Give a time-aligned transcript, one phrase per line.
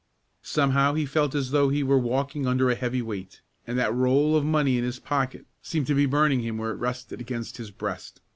[0.41, 4.35] Somehow he felt as though he were walking under a heavy weight, and that roll
[4.35, 7.69] of money in his pocket seemed to be burning him where it rested against his
[7.69, 8.19] breast.